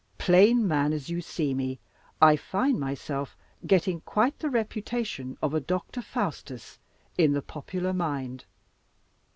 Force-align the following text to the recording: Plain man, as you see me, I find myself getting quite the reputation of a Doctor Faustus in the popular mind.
Plain 0.17 0.67
man, 0.67 0.93
as 0.93 1.11
you 1.11 1.21
see 1.21 1.53
me, 1.53 1.77
I 2.19 2.35
find 2.35 2.79
myself 2.79 3.37
getting 3.67 4.01
quite 4.01 4.39
the 4.39 4.49
reputation 4.49 5.37
of 5.43 5.53
a 5.53 5.59
Doctor 5.59 6.01
Faustus 6.01 6.79
in 7.19 7.33
the 7.33 7.41
popular 7.43 7.93
mind. 7.93 8.45